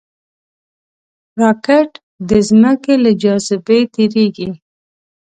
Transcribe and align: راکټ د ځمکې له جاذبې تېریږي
راکټ 1.41 1.89
د 2.29 2.31
ځمکې 2.47 2.95
له 3.03 3.11
جاذبې 3.21 3.79
تېریږي 3.93 4.49